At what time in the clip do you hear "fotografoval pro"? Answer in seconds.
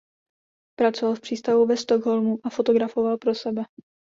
2.49-3.35